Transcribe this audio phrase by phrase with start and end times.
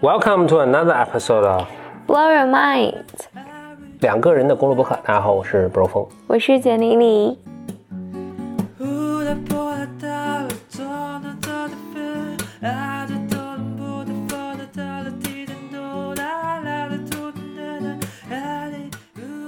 [0.00, 1.66] Welcome to another episode of
[2.06, 3.02] Blow Your Mind，
[3.98, 4.96] 两个人的公路博客。
[5.02, 6.06] 大家好，我是 Bro 风。
[6.28, 7.36] 我是简妮妮。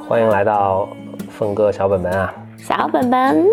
[0.08, 0.88] 欢迎来到
[1.28, 2.34] 峰哥小本本啊！
[2.58, 3.46] 小本本，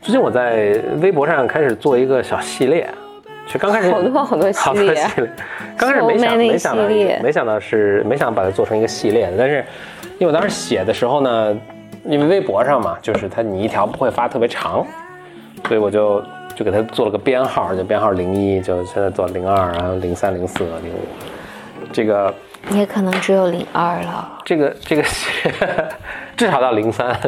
[0.00, 2.88] 最近我在微博上开始做一个小系列，
[3.50, 5.30] 其实刚开始好多好多系列，系列，
[5.76, 6.84] 刚开始没想没想到
[7.20, 9.56] 没想到是没想把它做成一个系列，但是
[10.20, 11.56] 因为我当时写的时候呢，
[12.04, 14.86] 因为微博上嘛，就是它你一条不会发特别长，
[15.66, 16.22] 所以我就
[16.54, 21.00] 就给它做了个编号，就编号零一，就现在做零二，然后零三、零四、零五，
[21.92, 22.32] 这个
[22.70, 24.38] 也可能只有零二了。
[24.44, 25.28] 这个这个系
[26.38, 27.18] 至少到零三，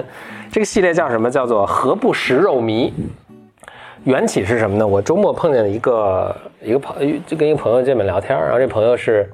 [0.53, 1.29] 这个系列叫什么？
[1.29, 2.93] 叫做“何不食肉糜”。
[4.05, 4.87] 缘起是什么呢？
[4.87, 9.31] 我周末碰见了一个一个朋，就跟一个朋友见面聊天，然后这朋友是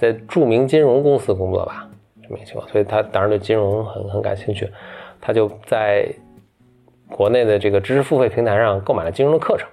[0.00, 1.88] 在著名金融公司工作吧，
[2.22, 4.68] 这么一个情况，所以他当然对金融很很感兴趣，
[5.20, 6.06] 他就在
[7.08, 9.68] 国内的这个知识付费平台上购买了金融的课程，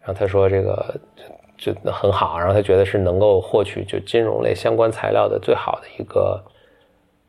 [0.00, 0.94] 然后他说这个
[1.56, 6.40] 就就很好，然后他觉得是能够获取就金融类相关材料的最好的一个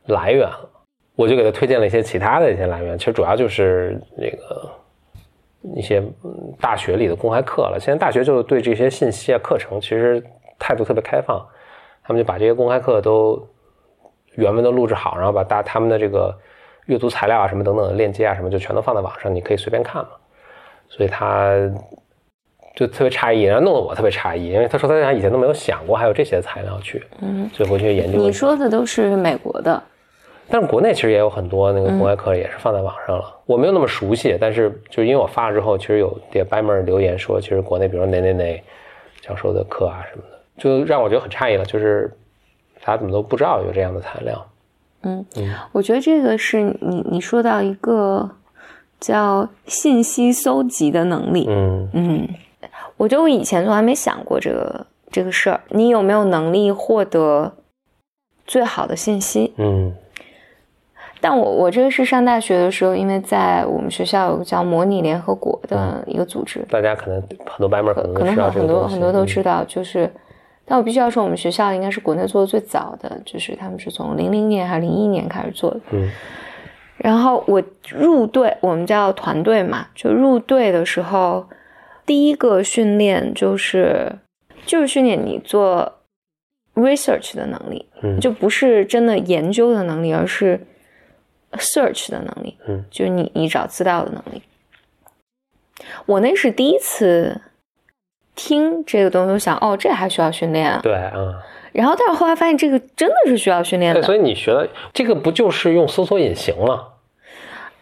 [0.05, 0.69] 来源了。
[1.15, 4.69] 我就给他推荐了一些其他的一些来源，其实主要就是那个
[5.75, 7.77] 一些嗯大学里的公开课了。
[7.79, 10.23] 现在大学就对这些信息啊课程其实
[10.59, 11.45] 态度特别开放，
[12.03, 13.47] 他们就把这些公开课都
[14.35, 16.35] 原文都录制好，然后把大他们的这个
[16.85, 20.09] 阅读材料啊什么等等的链接啊什么就全都放在网上，你可以随便看嘛。
[20.89, 21.53] 所以他
[22.73, 28.17] 就特别诧异，然后弄得我特别诧异，因为他说他以前都没有想过还有这些材料去，嗯，所以回去研究。
[28.17, 29.83] 你说的都是美国的，
[30.49, 38.63] 但是国内其实也有很多那个公开课也是放在网上了，我没有那么熟悉，但是就因为我发了之后，其实有也白门留言说，其实国内比如说哪哪哪
[39.21, 42.09] 教授的课啊什么的，就让我觉得很诧异了，就是
[42.81, 44.47] 大家怎么都不知道有这样的材料。
[45.03, 45.25] 嗯，
[45.71, 48.29] 我觉得这个是你你说到一个
[48.99, 51.45] 叫信息搜集的能力。
[51.49, 52.27] 嗯嗯，
[52.97, 55.61] 我觉得我以前从来没想过这个这个事儿。
[55.69, 57.53] 你有没有能力获得
[58.45, 59.53] 最好的信息？
[59.57, 59.93] 嗯
[61.19, 69.25] 但我我这个是上大学的时候，因为在我们学校有个叫模拟联合国的一个组织，大家可能很多白门可能可能很多很多都嗯。
[69.25, 70.09] 知道，就是，
[70.65, 75.79] 但我必须要说，我们学校应该是国内做的最早的，就是他们是从零零年还是零一年开始做的。
[75.91, 76.09] 嗯。
[76.97, 81.45] 然后我入队，我们叫团队嘛，就入队的时候，
[82.05, 84.11] 第一个训练就是
[84.65, 85.93] 就是训练你做
[86.75, 88.19] research 的能力，嗯。
[88.19, 90.59] 就不是真的研究的能力，而是
[91.53, 94.41] search 的能力，嗯就是你你找资料的能力。
[96.05, 97.39] 我那是第一次
[98.35, 100.79] 听这个东西，我想哦，这还需要训练啊。
[100.83, 101.11] 对啊。
[101.71, 104.05] 然后，但是后来发现这个真的是需要训练对，的。
[104.05, 106.87] 所以你学的这个不就是用搜索引擎吗？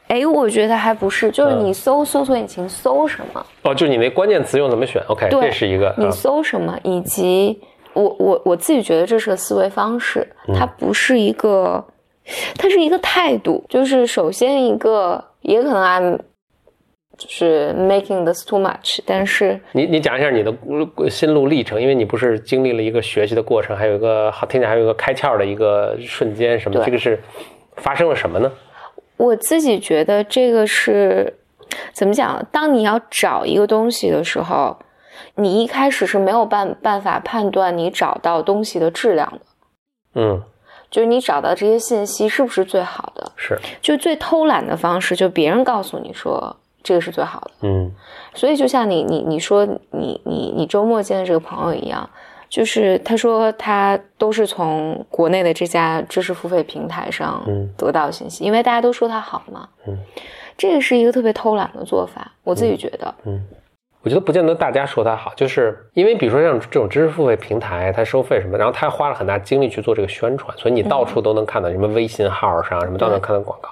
[0.08, 7.60] 哎，我觉得还不是，就是嗯你搜搜索引擎搜什么，哦，就是你那关键词用怎么选？OK，这是一个你啊搜什么，以及
[7.94, 11.84] 我我我自己觉得这是个思维方式，嗯它不是一个，
[12.58, 13.64] 它是一个态度。
[13.70, 16.20] 就是首先一个，也可能 I'm
[17.18, 20.54] 就是 making this too much，但是你你讲一下你的
[20.98, 26.78] 呃心路历程，因为你不是经历了一个学习的过程，还有一个好听起来还有一个开窍的一个瞬间，什么？
[26.78, 27.22] 对这个是
[27.78, 28.52] 发生了什么呢？
[29.18, 31.34] 我自己觉得这个是
[31.94, 32.46] 怎么讲？
[32.52, 34.78] 当你要找一个东西的时候，
[35.36, 39.40] 你一开始是没有办办法判断你找到东西的质量的，
[40.16, 40.44] 嗯，
[40.96, 43.30] 就是你找到这些信息是不是最好的。
[43.36, 47.52] 是，就最偷懒的方式，就别人告诉你说这个是最好的。
[47.64, 47.92] 嗯
[48.34, 52.10] 所以就像你你你说你你你周末见的这个朋友一样，
[52.48, 59.68] 就是他说他都是从国内的这家知识付费平台上嗯得到信息，因为大家都说他好嘛。
[59.86, 59.98] 嗯，
[60.58, 63.14] 这个是一个特别偷懒的做法，我自己觉得。
[63.26, 63.44] 嗯，
[64.06, 73.70] 我觉得不见得大家说它好，就是因为比如说像这种知识付费平台，它收费什么，然后它花了很大精力去做这个宣传，所以你到处都能看到什么微信号上什么都能看到广告。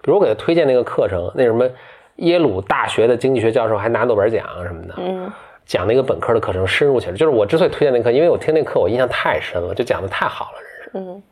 [0.00, 1.68] 比如我给他推荐那个课程，那什么
[2.16, 5.28] 耶鲁大学的经济学教授还拿诺贝尔奖什么的，嗯
[5.66, 7.16] 讲那个本科的课程深入起来。
[7.16, 10.58] 就是我之所以推荐那课，因为我听那课我印象太深了，就讲的太好了，
[10.92, 11.10] 真是。
[11.10, 11.22] 嗯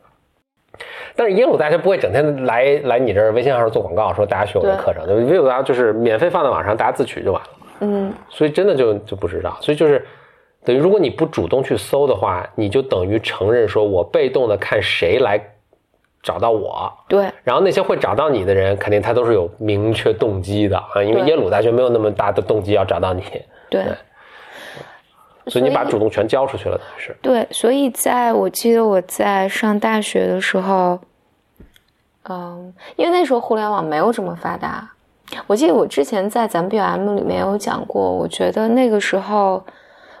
[1.15, 7.49] 但是耶鲁大学不会整天来来你这儿微信号上做广告，说大家学我的课程，耶鲁大学就是免费放在网上，大家自取就完了。
[7.81, 10.05] 嗯所以真的就就不知道，所以就是
[10.63, 15.43] 等于如果你不主动去搜的话，你就等于承认说我被动的看谁来
[16.21, 16.93] 找到我。
[17.09, 23.23] 对然后那些会找到你的人，肯定他都是有明确动机的啊，因为耶鲁大学没有那么大的动机要找到你，
[23.69, 23.93] 对对，
[25.47, 27.17] 所以你把主动权交出去了，等于是。
[27.23, 30.99] 对，所以在我记得我在上大学的时候，
[32.29, 34.87] 嗯，因为那时候互联网没有这么发达。
[35.47, 39.63] 我记得我之前在咱们 BM 里面有讲过，我觉得那个时候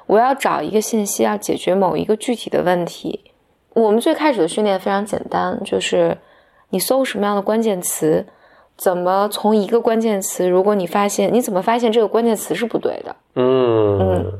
[0.07, 3.31] 我要找一个信息，要解决某一个具体的问题。
[3.73, 6.17] 我们最开始的训练非常简单，就是
[6.69, 8.25] 你搜什么样的关键词，
[8.75, 14.31] 怎么从一个关键词，如果你发现你怎么发现这个关键词是不对的，嗯，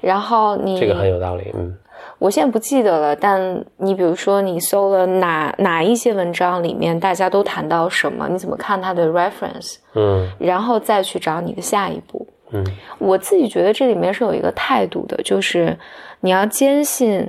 [0.00, 1.52] 然后你这个很有道理。
[1.54, 1.76] 嗯
[2.22, 12.24] 我现在不记得了，但你比如说你搜了哪哪一些文章里面大家都谈到什么，你怎么看它的 reference，嗯然后再去找你的下一步。
[12.52, 12.64] 嗯
[12.98, 15.76] 我自己觉得这里面是有一个态度的，就是
[16.20, 17.28] 你要坚信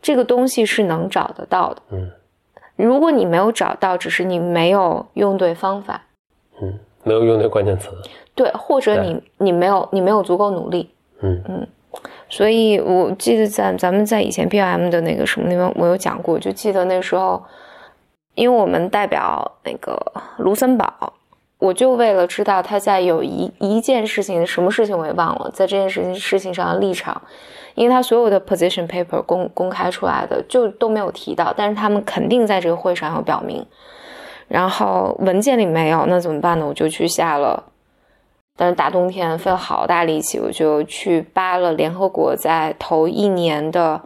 [0.00, 1.82] 这个东西是能找得到的。
[1.90, 2.08] 嗯
[2.76, 6.00] 如果你没有找到，只是你没有用对方法，
[6.62, 7.90] 嗯，没有用对关键词。
[8.36, 10.88] 对，或者你你没有你没有足够努力。
[11.20, 11.66] 嗯
[12.28, 17.42] 所以我记得在咱们在以前 BLM 的那个什么地方，我有讲过，就记得那时候，
[18.34, 19.98] 因为我们代表那个
[20.36, 21.14] 卢森堡，
[21.58, 27.20] 我就为了知道他在有一一件事情，什么事情我也忘了，在这件事情事情上的立场，
[27.74, 33.64] 因为他所有的 position paper 公公开出来的就都没有提到，但是他们肯定在这个会上有表明，
[34.46, 36.66] 然后文件里没有，那怎么办呢？
[36.66, 37.64] 我就去下了。
[38.60, 44.02] 但是大冬天费了好大力气，我就去扒了联合国在头一年的，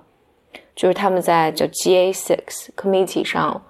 [0.77, 3.63] 就是他们在叫 GA Six Committee 上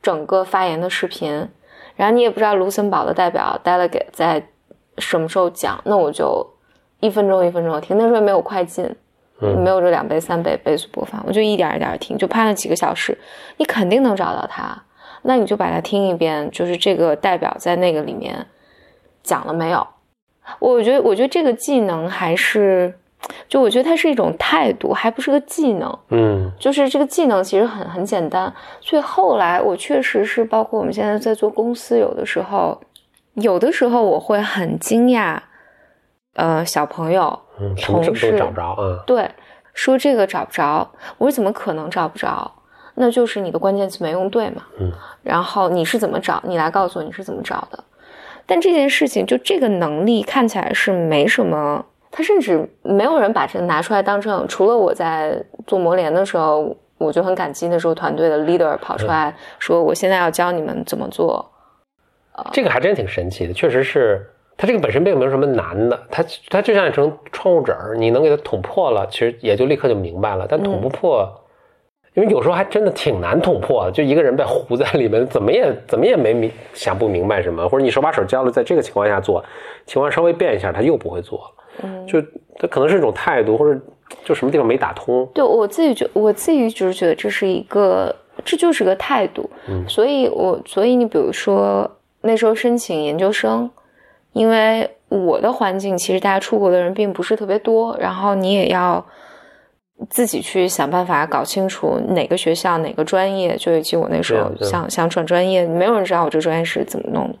[0.00, 1.48] 整个发言的视频。
[1.96, 4.46] 然后你也不知道卢森堡的代表 delegate 在
[4.98, 6.46] 什么时候讲，那我就
[7.00, 7.98] 一分钟一分钟的听。
[7.98, 8.84] 那时候也没有快进，
[9.40, 13.18] 嗯没有这两倍三倍倍速播放，我就一点一点听，就拍了几个小时。
[13.56, 14.80] 你肯定能找到他，
[15.22, 18.46] 那你就把它听一遍，就是这个代表在那个里面
[19.24, 19.84] 讲了没有？
[20.58, 22.92] 我觉得，我觉得这个技能还是，
[23.48, 25.98] 就我觉得它是一种态度，还不是个技能。
[26.10, 32.80] 嗯就是这个技能其实很很简单，所以后来我确实是，包括我们现在在做公司，有的时候，
[33.34, 35.38] 有的时候我会很惊讶，
[36.34, 39.02] 呃，小朋友嗯，同事么都找不着啊？
[39.06, 39.30] 对
[39.72, 42.50] 说这个找不着，我说怎么可能找不着？
[42.94, 44.62] 那就是你的关键词没用对嘛。
[44.78, 44.92] 嗯，
[45.22, 46.42] 然后你是怎么找？
[46.44, 47.82] 你来告诉我你是怎么找的。
[48.50, 54.44] 但这件事情，就这个能力看起来是没什么，他甚至没有人把这拿出来当成。
[54.48, 61.48] 除了我在做模联的时候，我就很感激那时候团队的 leader 跑出来说，我现在要教你们怎么做。
[62.52, 64.26] 这个还真挺神奇的，确实是。
[64.56, 70.46] 它这个本身并没有什么难的，它它就像一层窗户纸儿，你能给它捅破了，其实也就立刻就明白了。
[70.46, 71.26] 但捅不破，
[72.14, 79.44] 因为有时候还真的挺难捅破的，就一个人被糊在里面，怎么也 怎么也没明想不明白什么，或者你手把手教了，在这个情况下做，
[79.86, 81.44] 情况稍微变一下，他又不会做了。
[81.82, 82.20] 嗯，就
[82.58, 83.80] 他可能是一种态度，或者
[84.24, 85.26] 就什么地方没打通。
[85.32, 88.14] 对我自己觉，我自己就是觉得这是一个，
[88.44, 89.48] 这就是个态度。
[89.68, 91.88] 嗯所以我所以你比如说
[92.22, 93.70] 那时候申请研究生，
[94.32, 99.04] 因为我的环境其实大家出国的人并不是特别多，然后你也要
[100.08, 103.56] 自己去想办法搞清楚哪个学校哪个专业。
[103.56, 107.38] 就以及我那时候想想转专业，没有人知道我这个专业是怎么弄的。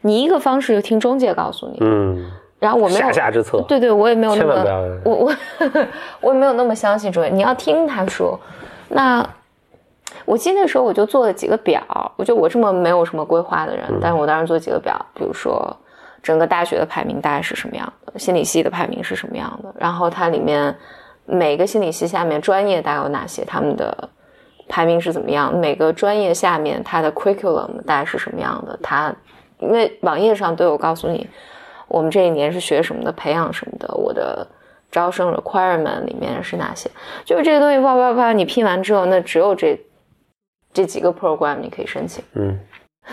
[0.00, 5.14] 你一个方式就听中介告诉你，嗯，然后我没有下下之策，对对，我也没有那么千万不要。
[5.14, 5.34] 我我
[6.22, 8.38] 我也没有那么相信中介，你要听他说。
[8.88, 9.24] 那
[10.24, 11.80] 我记得那时候我就做了几个表，
[12.16, 15.74] 我就我这么没有什么规划的人，但是我当时做几个表，比如说
[16.22, 20.74] 整个大学的排名大概是什么样的，心理系的排名是什么样的，然后它里面
[21.24, 24.08] 每个心理系下面专业大概有哪些，他们的
[24.68, 29.14] 排名是怎么样，每个专业下面它的 curriculum 大概是什么样的，它
[29.58, 31.28] 因为网页上都有告诉你。
[31.88, 34.46] 我们这一年是学什么的，培养什么的，我的
[34.90, 36.90] 招生 requirement 里面是哪些？
[37.22, 39.78] 就是这个东西啪啪啪，你拼完之后，那只有这
[40.72, 42.24] 这几个 program 你可以申请。
[42.34, 42.58] 嗯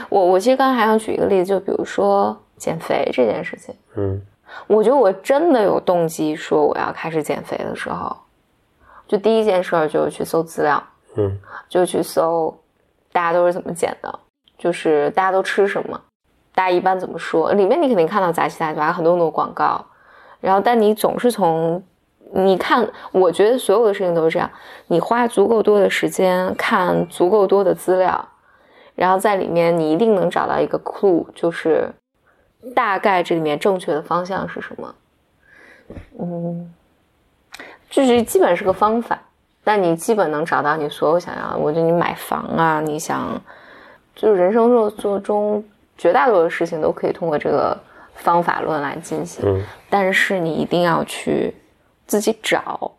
[0.08, 4.22] 我我其实刚才还想举一个例子，就比如说减肥这件事情，嗯
[4.68, 8.16] 我觉得我真的有动机说我要开始减肥的时候，
[9.08, 10.82] 就第一件事儿就是去搜资料，
[11.16, 12.56] 嗯就去搜
[13.12, 14.20] 大家都是怎么减的，
[14.58, 16.00] 就是大家都吃什么，
[16.54, 17.52] 大家一般怎么说？
[17.54, 19.86] 里面你肯定看到杂七杂八很多很多广告，
[20.40, 21.82] 然后但你总是从
[22.32, 24.50] 你看，我觉得所有的事情都是这样，
[24.88, 28.28] 你花足够多的时间看足够多的资料，
[28.94, 31.92] 然后在里面你一定能找到一个 clue，就是
[32.76, 34.96] 大概这里面正确的方向是什么。
[36.20, 36.74] 嗯，
[37.90, 39.20] 就是基本是个方法。
[39.62, 41.58] 但你基本能找到你所有想要的。
[41.58, 43.40] 我觉得你买房啊，你想，
[44.16, 45.64] 就是人生中做中
[45.98, 47.78] 绝大多数事情都可以通过这个
[48.16, 49.44] 方法论来进行。
[49.46, 51.54] 嗯但是你一定要去
[52.08, 52.92] 自己找。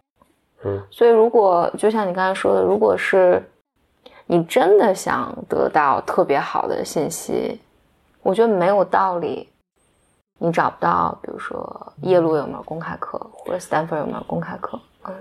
[0.62, 3.42] 嗯，所以如果就像你刚才说的，如果是
[4.26, 7.60] 你真的想得到特别好的信息，
[8.22, 9.48] 我觉得没有道理，
[10.42, 14.80] 你找不到，比如说耶鲁有没有公开课，或者斯坦福有没有公开课。
[15.06, 15.14] 嗯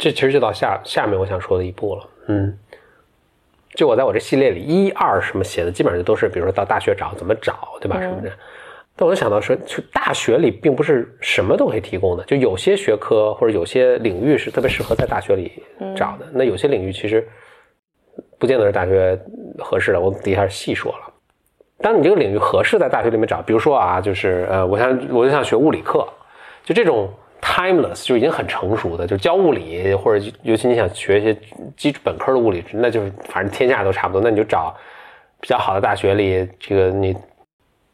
[0.00, 2.08] 这其实就到下下面我想说的一步了。
[2.28, 2.56] 嗯，
[3.74, 8.00] 就我在我这系列里一二什么写的，基本上都是比如说到大学找怎么找，对吧？
[8.00, 8.30] 什么的。
[8.94, 15.62] 但我就想到说，就大学里并不是什么都可以提供的，就有些学科或者有些领域是特别适合在大学里
[15.96, 17.28] 找的，那有些领域其实
[18.38, 19.20] 不见得是大学
[19.58, 20.00] 合适的。
[20.00, 21.12] 我底下细说了，
[21.80, 26.06] 当你这个领域合适在大学里面找，比如说啊，就是呃，我想我就想学物理课，
[26.64, 27.08] 就这种
[27.40, 31.36] timeless 就已经很成熟的，就教物理或者尤其你想学一些
[31.76, 34.74] 基础本科的物理，那就是反正天下都差不多，那你就找
[35.40, 37.16] 比较好的大学里，这个你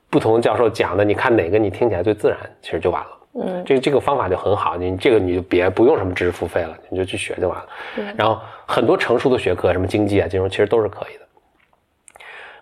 [0.09, 3.09] 不同教授讲的，你看哪个你听起来最自然，其实就完了。
[3.37, 7.67] 嗯这个这个方法就很好，你这个你就别不用什么知识付费了，你就去学就完了。
[7.97, 11.25] 对然后很多成熟的学科，什么经济啊、金融，其实都是可以的。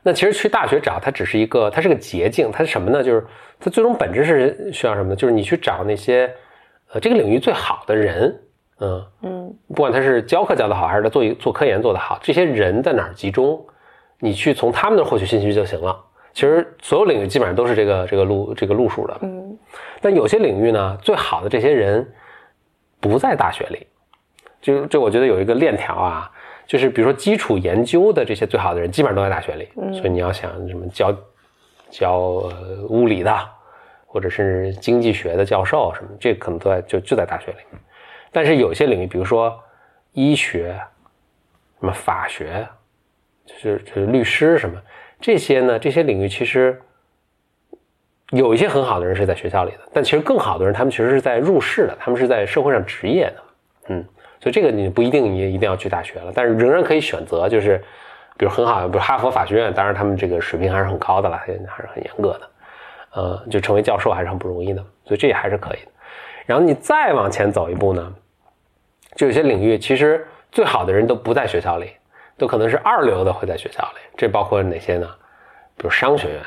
[0.03, 3.03] 那其实去大学找它只是一个，它是个捷径，它是什么呢？
[3.03, 3.25] 就是
[3.61, 5.17] 它最终本质是需要什么呢？
[5.17, 6.33] 就是你去找那些
[6.93, 8.41] 呃这个领域最好的人，
[8.81, 13.65] 嗯，嗯不管他是教课教的好，还是他做一做科研做得好，这些人在哪儿集中，
[14.19, 15.97] 你去从他们那儿获取信息就行了。
[16.35, 19.57] 其实所有领域基本上都是这个这个路这个路数的，嗯
[20.01, 22.11] 但有些领域呢，最好的这些人
[22.99, 23.87] 不在大学里，
[24.61, 26.31] 就就我觉得有一个链条啊，
[26.73, 31.15] 就是比如说基础研究的这些最好的人，基本上都在大学里，所以你要想什么教
[31.91, 33.31] 教呃物理的，
[34.07, 37.59] 或者是经济学的教授什么，这可能都在就就在大学里。
[38.31, 39.55] 但是有些领域，比如说
[40.13, 40.81] 医学、
[41.79, 42.67] 什么法学，
[43.45, 44.81] 就是就是律师什么
[45.21, 46.81] 这些呢，这些领域其实
[48.31, 53.43] 有一些很好的人是在学校里的，但其实更好的人，他们其实是在入世的，他们是在社会上职业的，
[53.89, 54.03] 嗯，
[54.43, 57.79] 所以这个你不一定你一定要去大学了，但是仍然可以选择，就是
[58.37, 62.51] 比如很好，比如哈佛法学院，当然他们这个水平还是很高的了，还是很严格的，
[63.13, 65.93] 呃，就成为教授还是很不容易的，所以这也还是可以的。
[66.45, 68.13] 然后你再往前走一步呢，
[69.15, 71.93] 就有些领域其实最好的人都不在学校里，
[72.37, 75.09] 都可能是二流的会在学校里，这包括哪些呢？
[75.77, 76.41] 比如商学院。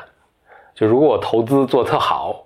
[0.74, 2.44] 就如果我投资做特好，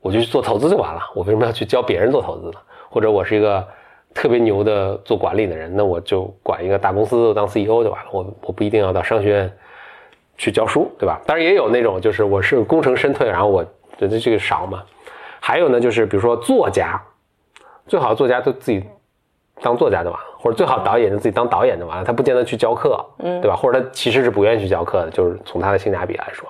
[0.00, 1.00] 我就去做投资就完了。
[1.14, 2.58] 我为什么要去教别人做投资呢？
[2.90, 3.64] 或者我是一个
[4.18, 8.10] 特别牛的做管理的人，那我就管一个大公司当 CEO 就完了。
[8.10, 9.52] 我我不一定要到商学院
[10.36, 11.20] 去教书，对吧？
[11.24, 13.62] 当然也有那种就是我是功成身退，然后我
[13.96, 14.82] 觉得这个少嘛。
[15.38, 17.00] 还有呢，就是比如说作家，
[17.86, 18.82] 最好的作家都自己
[19.62, 23.54] 当作家就完了，或者最好导演就自己当导演就完了，他不见得去教课，嗯对吧？
[23.54, 26.48] 或者他其实是不愿意去教课的，就是从他的性价比来说。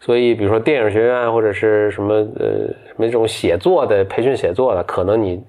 [0.00, 5.40] 所以，比如说电影学院或者是什么呃什么这种写作的培训写作的，可能你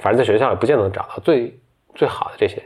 [0.00, 1.56] 反正在学校也不见得能找到最
[1.94, 2.64] 最好的这些人。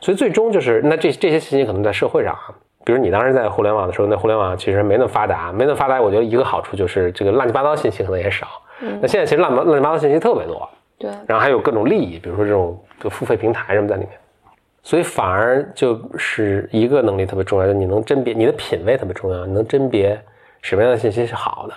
[0.00, 2.52] 所以最终就是那这这些信息可能在社会上啊，
[2.84, 8.46] 比如你当时在互联网的时候，那互联网其实没那么发达，没那么发达，我觉得一个好处就是这个乱七八糟信息可能也少。
[8.82, 10.68] 嗯那现在其实乱乱七八糟信息特别多，
[10.98, 14.10] 对，然后还有各种利益，比如说这种就付费平台什么在里面，
[14.82, 20.20] 所以反而就是一个能力特别重要，就是你能甄别，你的品味特别重要，你能甄别
[20.60, 21.74] 什么样的信息是好的，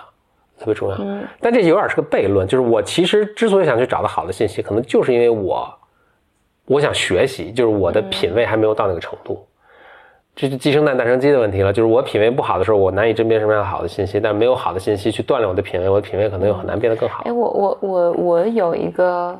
[0.60, 0.96] 特别重要。
[1.00, 5.68] 嗯但这有点是个悖论，就是我其实之所以想去找到好的信息，可能就是因为我
[6.66, 9.44] 我想学习，就是我的品味还没有到那个程度。
[10.36, 11.72] 这是鸡生蛋，蛋生鸡的问题了。
[11.72, 17.32] 就是我品味不好的时候，我难以甄别什么样好的信息，但没有好的信息去锻炼我的品味，我的品味可能又很难变得更好哎，。
[17.32, 19.38] 我我我我有一个，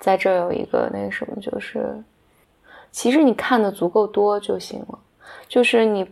[0.00, 1.86] 在这有一个那个什么，就是
[2.90, 4.98] 其实你看的足够多就行了，
[5.46, 6.06] 就是你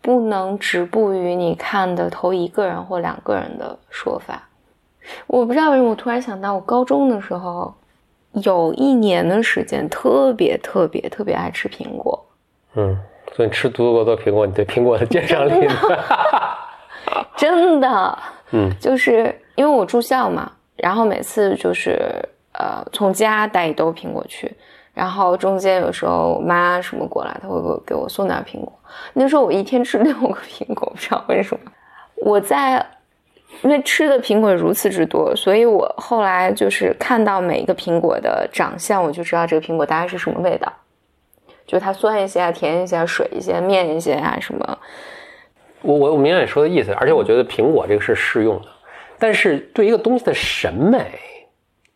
[0.00, 4.42] 不能止步于你看的头一个人或两个人的说法。
[5.26, 7.74] 我不知道为什么，我突然想到，我高中的时候
[8.32, 12.26] 有一年的时间特别特别特别爱吃苹果，
[12.74, 12.98] 嗯，
[13.34, 15.74] 所以你吃足够多苹果，你对苹果的鉴赏力呢？
[17.36, 18.18] 真的，
[18.50, 21.98] 嗯，就是因为我住校嘛，然后每次就是
[22.52, 24.54] 呃从家带一兜苹果去，
[24.98, 28.72] 然后中间有时候我妈什么过来，她会给我给我送点苹果。
[29.12, 31.70] 那时候我一天吃六个苹果，不知道为什么。
[32.16, 32.84] 我在
[33.62, 40.72] 因为吃的苹果如此之多，所以我后来就是看到每一个苹果的长相，我就知道这个苹果大概是什么味道，
[41.64, 44.78] 就它酸一些啊，甜一些，水一些，面一些啊什么。
[45.82, 48.68] 我我我明白你说的意思，而且我觉得苹果这个是适用的，
[49.16, 51.06] 但是对一个东西的审美，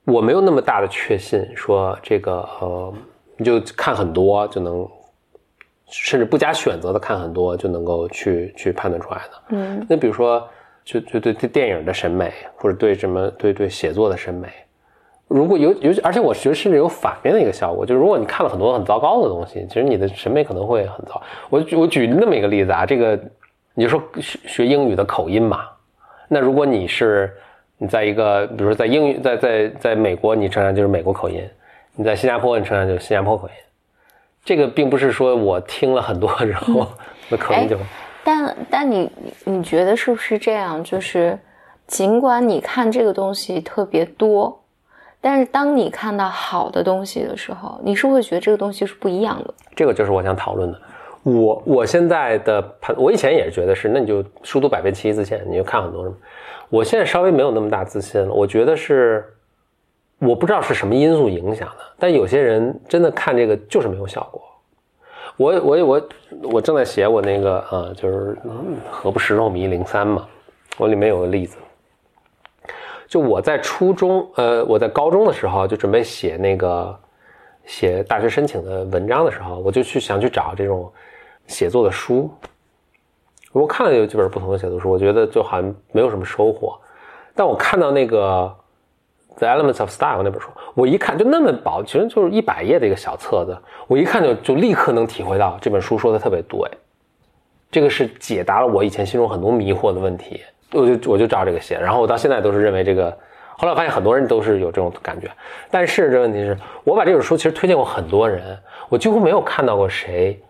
[0.05, 2.93] 我没有那么大的确信，说这个呃
[3.37, 4.87] 你就看很多就能，
[5.87, 9.43] 甚至不加选择的看很多就能够去去判断出来的。
[9.51, 10.49] 嗯那比如说，
[10.85, 14.49] 就就对对电影的审美，或者对什么对对写作的审美，
[15.29, 21.23] 如果有有，而且我觉得甚至有反面的一个效果，就是如果你看了很多很糟糕的东西，其实你的审美可能会很糟。
[21.49, 23.19] 我举我举那么一个例子啊，这个
[23.75, 25.69] 你就说学学英语的口音嘛，
[26.29, 27.33] 那如果你是
[27.79, 31.41] 你在一个，比如说在英语在在在美国，你承认就是美国口音；
[31.97, 33.55] 你在新加坡，你承认就是新加坡口音。
[34.45, 36.87] 这个并不是说我听了很多之后，
[37.29, 37.85] 那口音就会。
[38.25, 39.11] 但但你
[39.45, 40.83] 你觉得是不是这样？
[40.85, 41.39] 就是
[41.87, 44.63] 尽管你看这个东西特别多，
[45.21, 49.55] 但是当你看到好的东西的时候，你是会觉得这个东西是不一样的。
[49.75, 50.81] 这个就是我想讨论的。
[51.25, 56.17] 我我现在的判，我以前也是觉得是，那你就书读百遍，其义自见，你就看很多什么。
[56.73, 58.33] 我现在稍微没有那么大自信了。
[58.33, 59.23] 我觉得是，
[60.19, 64.43] 我不知道是什么因素影响的，但有些人真的看这个就是没有效果。
[65.37, 66.09] 我我我
[66.55, 68.35] 我正在写我那个啊，就是
[68.91, 70.27] 何不食肉糜零三嘛，
[70.79, 71.59] 我里面有个例子，
[73.07, 76.99] 就我在初中呃我在高中的时候就准备写那个
[77.67, 80.91] 写大学申请的文章的时候，我就去想去找这种
[81.47, 82.31] 写作的书。
[83.53, 86.79] 我看了有几本不同的写作书，我觉得就好像没有什么收获。
[87.35, 88.53] 但我看到那个
[89.39, 93.57] 《The Elements of Style》那本书，我一看就那么薄，其实就是一百页的一个小册子，
[93.87, 96.59] 我一看就就立刻能体会到这本书说的特别对。
[97.71, 100.43] 这个是解答了我以前心中很多迷惑的问题，
[100.73, 103.17] 我就我就照这个写，然后我到现在都是认为这个。
[103.57, 105.31] 后来我发现很多人都是有这种感觉，
[105.71, 110.43] 但是这问题是我把这本书其实推荐过很多人，我几乎没有看到过谁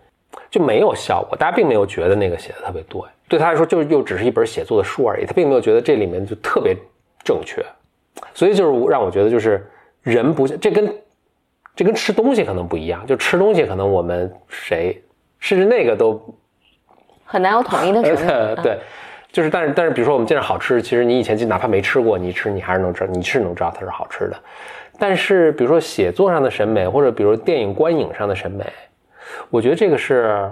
[0.53, 6.77] 就没有效果，大家并没有觉得那个写的特别对，对他来说就又只是一本写作的书而已，他并没有觉得这里面就特别
[7.23, 7.65] 正确，
[8.35, 9.67] 所以就是让我觉得就是
[10.03, 10.95] 人不这跟
[11.75, 15.01] 这跟吃东西可能不一样，就吃东西可能我们谁
[15.39, 16.23] 甚至那个都
[17.25, 18.55] 很难有统一的审美。
[18.61, 18.77] 对。
[19.31, 24.37] 就是，但是，但是，比如说我们见着好吃，其实你以前就哪怕没吃过，你吃你还是能知道，你是能知道它是好吃的。
[24.99, 28.63] 但是，比如说写作上的审美，或者比如电影观影上的审美，
[29.49, 30.51] 我觉得这个是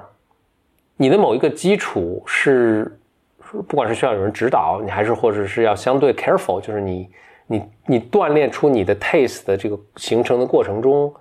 [0.98, 2.98] 你的某一个基础是，
[3.39, 7.10] 不管是需要有人指导你，还是或者是要相对 careful，就是你
[7.48, 11.13] 你你锻炼出你的 taste 的这个形成的过程中，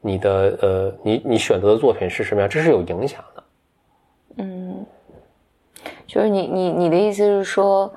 [0.00, 3.44] 你的呃，你你选择的作品是什么样，这是有影响的。
[4.38, 4.84] 嗯。
[6.06, 7.92] 就是你你你的意思是说，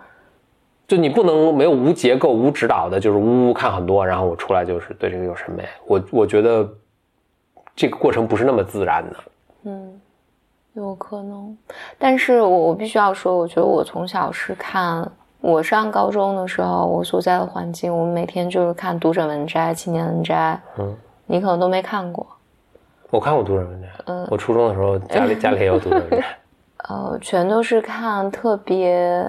[0.87, 5.63] 就你不能没有无结构、无指导的，就是呜呜看很多，然后我出来就是对这个有审美。
[5.85, 6.67] 我我觉得
[7.79, 9.15] 这个过程不是那么自然的。
[9.63, 10.01] 嗯，
[10.73, 11.57] 有可能。
[11.97, 20.59] 但是我我必须要说，我觉得我从小是看，我上高中的时候，我所在的环境，我们每天就是看《读者文摘》《青年文摘》。
[20.81, 20.93] 嗯，
[21.25, 22.27] 你可能都没看过。
[23.09, 23.87] 我看过《读者文摘》。
[24.07, 26.17] 嗯，我初中的时候家里家里也有《读者文摘》。
[26.89, 29.25] 呃，全都是看特别，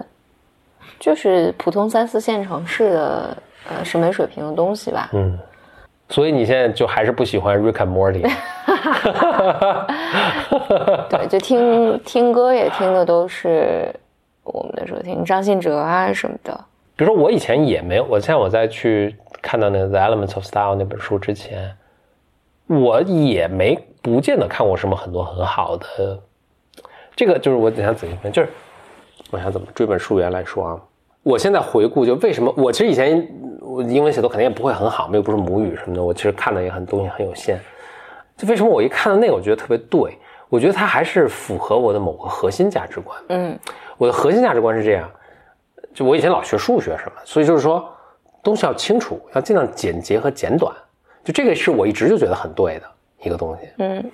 [0.99, 3.37] 就是普通三四线城市的
[3.69, 5.09] 呃审美水平的东西吧。
[5.13, 5.39] 嗯，
[6.11, 8.21] 所以你现在就还是不喜欢 Rick and Morty？
[11.09, 13.95] 对，就听听歌也听的都是
[14.43, 16.53] 我们的时候听张信哲啊什么的。
[16.97, 21.75] 比如说我以前也没有，我像我在去看到那个《The Elements of Style》那本书之前，
[22.67, 26.21] 我也没不见得看过什么很多很好的。
[27.17, 28.49] 这个就是我想仔细分，就是
[29.31, 30.81] 我想怎么追本溯源来说啊。
[31.23, 33.29] 我现在回顾，就为什么我其实以前
[33.61, 37.61] 我英文写作肯定也不会很好，又不是母语什么的，我其实看的也很东西很有限。
[38.37, 40.19] 就为什么我一看到那个，我觉得特别对？
[40.49, 43.17] 我觉得它还是符合我的某个核心价值观。
[43.29, 43.59] 嗯，
[43.99, 45.09] 我的核心价值观是这样，
[45.95, 47.89] 就我以前老学数学什么，所以就是说
[48.43, 50.75] 东西要清楚，要尽量简洁和简短。
[51.23, 52.87] 就这个是我一直就觉得很对的
[53.23, 53.69] 一个东西。
[53.79, 54.11] 嗯。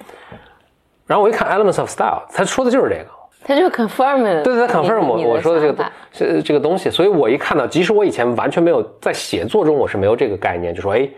[1.06, 3.10] 然后我一看《Elements of Style》，他说的就是这个，
[3.46, 11.08] 他就 confirm 了，对对，confirm 我我说的这个这这个东西，所以我一看到，即使我以前完全没有在写作中，我是没有这个概念，就说哎，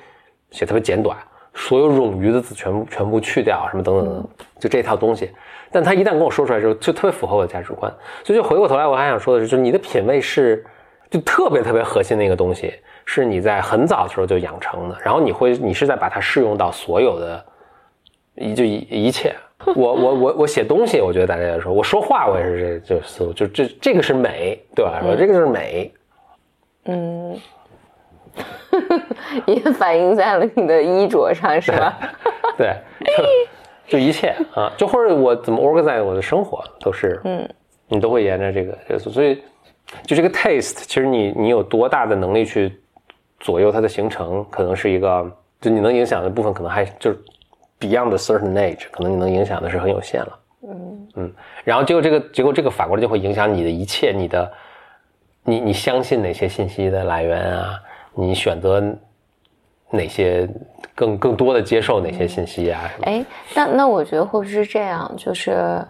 [0.50, 1.16] 写特别简短，
[1.54, 4.28] 所有冗余的字全部全部去掉，什么等等等，
[4.60, 5.30] 就这套东西。
[5.72, 7.90] 但他一旦跟我说出来之后，就特别符合我的价值观。
[8.22, 10.62] 所以就回过头来，我还想说的是，就是你的品味是
[11.08, 12.74] 就特别特别核心的一个东西，
[13.06, 17.42] 是你在很早的时候就养成的，然后你会你是在把它适用到所有的
[18.34, 18.74] 一就一
[19.06, 19.34] 一切。
[19.76, 25.92] 我我我我写东西，我觉得大家也说，我说话我也是这这思路，就这这个是美，对我来说，这个就是美。
[26.84, 27.38] 嗯，
[29.46, 31.98] 也反映在了你的衣着上，是吧？
[32.56, 32.74] 对，
[33.86, 37.48] 就就一切啊，就或者我怎么 organize 我的生活，都是嗯，
[37.88, 39.42] 你都会沿着这个这个，所以
[40.06, 42.72] 就这个 taste，其实你你有多大的能力去
[43.40, 47.18] 左右它的形成，可能是一个，就你能影响的部分，可能还就是
[47.80, 50.38] beyond a certain age，可能你能影响的是很有限了。
[50.68, 51.32] 嗯嗯，
[51.64, 54.52] 然后结果这个结果这个反过来就会影响你的一切，你的
[55.44, 57.80] 你你相信哪些信息的来源啊？
[58.14, 58.82] 你选择
[59.90, 60.48] 哪些
[60.94, 62.90] 更更多的接受哪些信息啊？
[63.02, 65.10] 哎，那那我觉得会不会是这样？
[65.16, 65.80] 就是，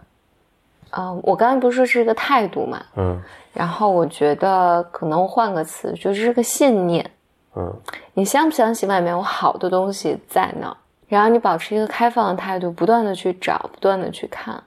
[0.91, 2.83] 嗯，我刚才不是说是一个态度嘛？
[2.97, 3.21] 嗯，
[3.55, 7.11] 然后我觉得可能换个词，就是个信念。
[7.57, 7.75] 嗯，
[8.13, 10.77] 你相不相信外面有好的东西在那？
[11.09, 14.63] 然后你保持一个开放的态度，不断的去找，不断的去看。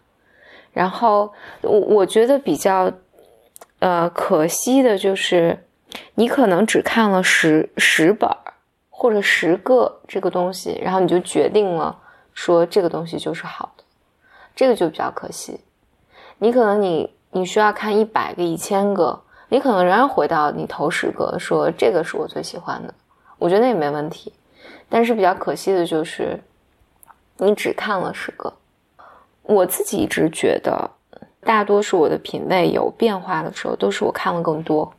[0.74, 2.92] 然后我我觉得比较，
[3.80, 5.66] 呃，可惜的就是，
[6.16, 8.30] 你可能只看了十十本
[8.90, 11.98] 或者十个这个东西，然后你就决定了
[12.34, 13.84] 说这个东西就是好的，
[14.56, 15.60] 这个就比较可惜。
[16.40, 22.94] 你可能你你需要看一百个、一千个，你可能仍然回到你头十个，说这个是我最喜欢的，
[23.38, 24.34] 我觉得那也没问题。
[24.92, 26.38] 但是比较可惜的就是，
[27.38, 28.54] 你只看了十个。
[29.44, 30.90] 我自己一直觉得，
[31.40, 34.94] 大多数我的品味有变化的时候，都是我看了更多。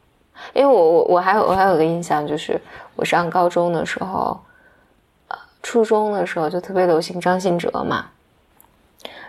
[0.55, 2.59] 因为我我我还有我还有个印象，就是
[2.96, 4.40] 我上高中的时候，
[5.28, 8.07] 呃，初中的时候就特别流行张信哲嘛。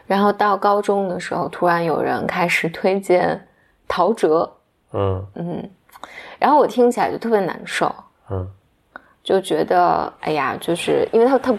[0.07, 3.45] 然后到高中的时候，突然有人开始推荐
[3.87, 4.49] 陶喆，
[4.93, 5.69] 嗯嗯，
[6.39, 7.93] 然后我听起来就特别难受，
[8.29, 8.49] 嗯。
[9.23, 11.55] 就觉得哎呀，就是因为它它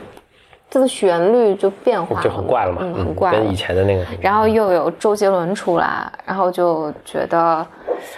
[0.70, 4.05] 它的旋律就变化就很怪了嘛，嗯，很怪，跟以前的那个。
[4.20, 7.64] 然后又有周杰伦出来，然后就觉得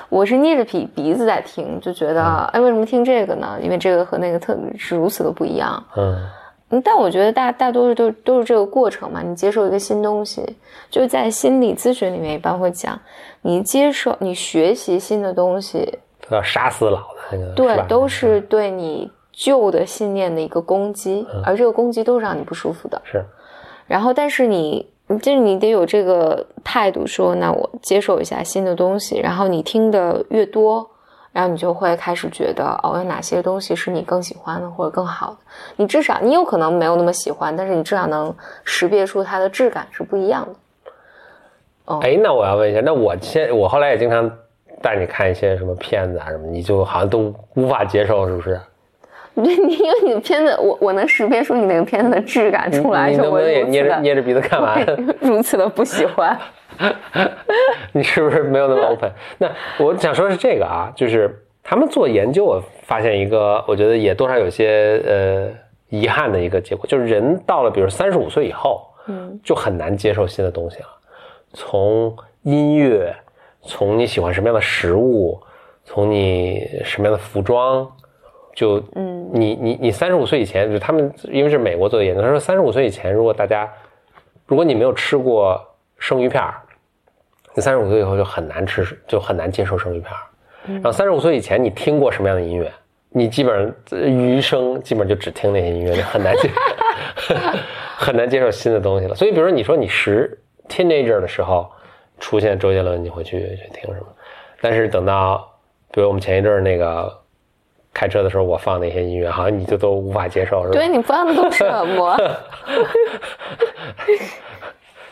[0.08, 3.58] 我是捏着鼻鼻子在听，就觉得哎，为什么听这个呢？
[3.62, 5.84] 因为这个和那个特别是如此的不一样。
[5.96, 9.20] 嗯，但我觉得大大多数都都是这个过程嘛。
[9.22, 10.42] 你接受一个新东西，
[10.90, 12.98] 就是在心理咨询里面一般会讲，
[13.42, 15.98] 你接受你学习新的东西，
[16.30, 19.10] 要杀死老的那个，对，都是对你。
[19.36, 22.98] 旧的信念的一个攻击，而这个攻击都是让你不舒服的。
[23.04, 23.22] 是，
[23.86, 29.18] 然后但是你，就是你得有这个态度，说那我接受一下新的东西。
[29.18, 30.88] 然后你听的越多，
[31.32, 35.36] 然后你就会开始觉得，哦，有哪些东西是你更喜欢的或者更好的。
[35.76, 40.54] 你至少你有可能没有那么喜欢，但是你至少能识别出它的质感是不一样的。
[41.84, 44.30] 哦，哎，那我要问一下，那我现我后来也经常
[44.80, 48.58] 带你看一些什么片子啊什么，你就好像都无法接受，是不是？
[49.44, 54.82] 对你，因为你的片子，我我能识别出你那个片子的质感出来，你能不能也捏着捏着鼻子看完？
[55.20, 56.38] 如此的不喜欢，
[57.92, 59.12] 你是不是没有那么 open？
[59.36, 65.48] 那我想说的是这个啊，就是他们做研究，我发现一个，我觉得也多少有些呃
[65.90, 70.88] 遗憾的一个结果，就是人到了比如三十五岁以后，嗯，就很难接受新的东西了。
[71.52, 73.14] 从音乐，
[73.60, 75.38] 从你喜欢什么样的食物，
[75.84, 77.86] 从你什么样的服装。
[78.56, 83.70] 就嗯，你你你三十五岁以前，就他们因为是美国做的研究，他说三十五岁以前，如果大家，
[84.46, 85.62] 如果你没有吃过
[85.98, 86.54] 生鱼片儿，
[87.54, 90.20] 你三十五岁以后就很难吃，就很难接受生鱼片儿。
[90.76, 92.72] 然后三十五岁以前，你听过什么样的音乐，
[93.10, 93.54] 你基本
[93.90, 96.50] 上余生基本上就只听那些音乐，就很难接，
[97.98, 99.14] 很难接受新的东西了。
[99.14, 100.34] 所以，比如说你说你十
[100.66, 101.70] teenager 的时候
[102.18, 104.06] 出现周杰伦，你会去去听什么？
[104.62, 105.46] 但是等到，
[105.92, 107.14] 比如我们前一阵儿那个。
[107.96, 110.74] 开车的时候，我放那些音乐，好像你就都无法接受，是吧？
[110.74, 111.64] 对你放的都什
[111.96, 112.14] 么？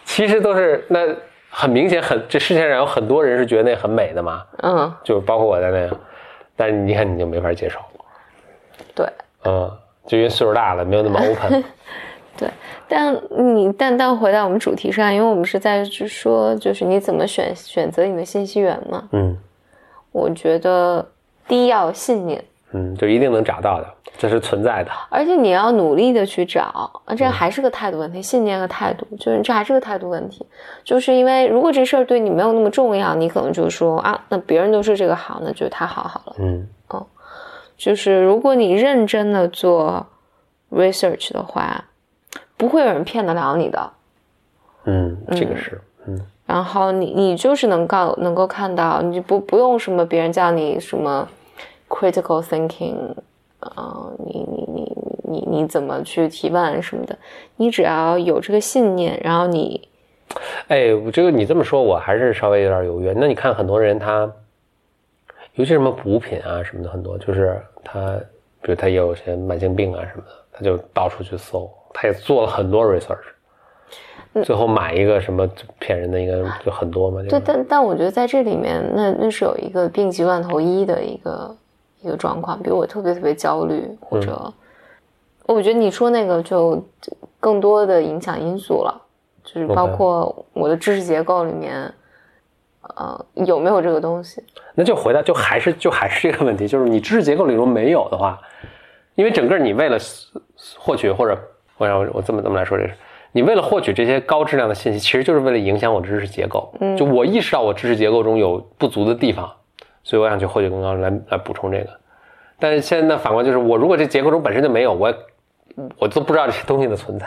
[0.05, 1.01] 其实都是那
[1.49, 4.44] 很明显，很这世界上有很多人是觉得那很美的嘛。
[4.62, 5.88] 嗯，就包括我在内，
[6.55, 7.79] 但是你看你就没法接受。
[8.94, 9.07] 对，
[9.44, 9.70] 嗯，
[10.07, 11.64] 就因为岁数大了，没有那么 open。
[12.37, 12.51] 对，
[12.87, 19.09] 但你但但回到我们主题上，因为我们是在说，就是你怎么选选择你的信息源嘛。
[19.12, 19.38] 嗯，
[20.12, 21.09] 我觉得
[21.49, 22.44] 第一要信念。
[22.76, 23.87] 嗯，就一定能找到的，
[24.18, 24.90] 这是存在的。
[25.08, 30.44] 而且你要努力的去找，这还是个态度问题，信念和态度，就是这还是个态度问题。
[30.82, 36.34] 就是因为如果这事儿对你没有那么重要，你可能就说啊，那别人都是这个好，那就他好好了。
[36.40, 37.06] 嗯，哦，
[37.76, 40.04] 就是如果你认真的做
[40.72, 41.84] research 的话，
[42.56, 43.90] 不会有人骗得了你的。
[44.87, 46.20] 嗯，这个是，嗯。
[46.44, 51.28] 然后你你就是能够能够看到，你不不用什么别人叫你什么。
[51.94, 52.96] Critical thinking，
[53.61, 57.16] 啊，你你你你你怎么去提问什么的？
[57.57, 59.88] 你只要有这个信念，然后你，
[60.66, 63.14] 哎，我这个你这么说，我还是稍微有点犹豫。
[63.16, 64.28] 那你看很多人他，
[65.54, 68.18] 尤其什么补品啊什么的，很多就是他，
[68.61, 77.22] 比如他也有些慢性病啊什么的，他就到处去搜，他也做了很多 research，最后买一个什么骗人的，应该就很多嘛。
[77.28, 81.57] 对，但但我觉得在这里面，那那是有一个病急乱投医的一个。
[82.05, 84.53] 一个状况，比如我特别特别焦虑，或者
[85.47, 86.83] 我觉得你说那个就
[87.40, 89.03] 更多的影响因素了，
[89.43, 91.93] 就是包括我的知识结构里面，
[92.97, 94.43] 呃，有没有这个东西？
[94.75, 98.38] 那就回答，就还是就还是这个问题，就是你知识结构里如果没有的话，
[99.14, 99.99] 因为整个你为了
[100.79, 101.38] 获取或者
[101.79, 102.97] 我让我我这么这么来说这个事，
[103.33, 106.73] 你为了获取这些高质量的信息，其实就是为了影响我知识结构。
[106.81, 109.51] 嗯就我意识到我知识结构中有不足的地方，
[110.05, 111.90] 所以我想去获取更高来来补充这个。
[112.61, 115.12] 但是现在呢，反观就是我如果这结构中本身就没有，我
[115.99, 117.27] 我都不知道这些东西的存在，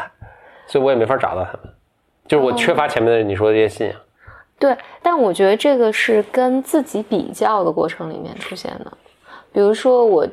[0.67, 1.73] 所以我也没法找到他们。
[2.27, 3.95] 就是我缺乏前面的你说的这些信仰。
[4.59, 8.91] 对，但我觉得这个是跟自己比较的过程里面出现的。
[9.51, 10.27] 比如说，我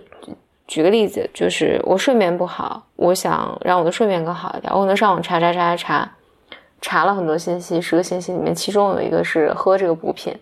[0.66, 6.12] 举个例子，就是我睡眠不好，我想让我的睡眠更好一点，我可能上网查查查查查，
[6.80, 10.34] 查了很多信息，十个信息里面，其中有一个是喝这个补品，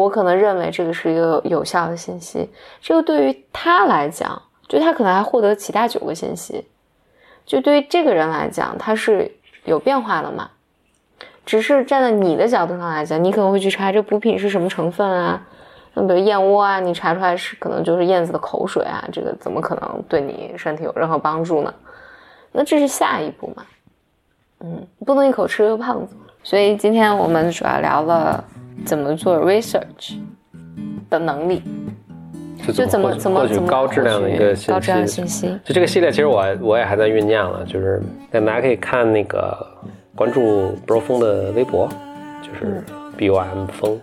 [0.00, 2.50] 我可能认为这个是一个有效的信息，
[2.82, 6.66] 这个对于他来讲，就他可能还获得其他九个信息，
[7.46, 10.50] 就对于这个人来讲，他是有变化的嘛。
[11.46, 15.42] 只是站在你的角度上来讲，你可能会去查这补品是什么成分啊，
[15.94, 21.72] 那比如燕窝啊，你查出来是可能就是燕子的口水啊，这个怎么可能对你身体有任何帮助呢？
[22.52, 23.64] 那这是下一步嘛，
[24.60, 26.14] 嗯，不能一口吃个胖子。
[26.46, 28.44] 所以今天我们主要聊了
[28.84, 30.14] 怎么做 research
[31.10, 31.60] 的能力，
[32.72, 34.70] 就怎么怎么获取高质量的一个信息。
[34.70, 35.58] 高质量的信息。
[35.64, 39.58] 就这个系列，其实我我也还在酝酿了，就是但大家可以看那个
[40.14, 41.88] 关注 Bro 风的微博，
[42.40, 42.80] 就是
[43.16, 44.00] B O M 风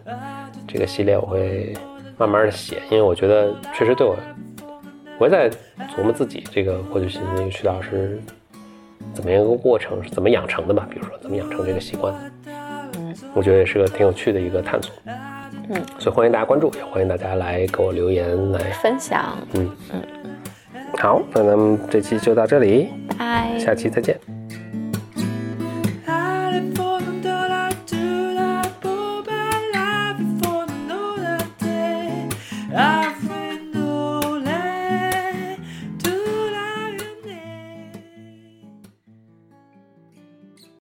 [0.67, 1.73] 这个系列，我会
[2.17, 4.17] 慢慢的写，因为我觉得确实对我，
[5.17, 5.49] 我也在
[5.95, 8.19] 琢磨自己这个获取信息的一个渠道是
[9.13, 10.87] 怎么样一个过程，是怎么养成的吧？
[10.89, 12.13] 比如说怎么养成这个习惯，
[12.95, 14.93] 嗯，我觉得也是个挺有趣的一个探索，
[15.69, 20.01] 嗯，所以欢迎大家关注，也欢迎大家来给我留言来，分享，嗯嗯，
[20.97, 22.89] 好，那咱们这期就到这里。
[23.17, 23.57] 拜。
[23.59, 24.42] 下期再见。